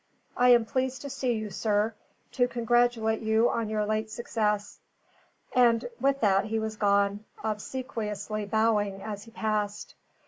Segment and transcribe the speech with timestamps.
[0.35, 1.93] I am pleased to see you, sir
[2.31, 4.79] to congratulate you on your late success."
[5.53, 9.93] And with that he was gone, obsequiously bowing as he passed.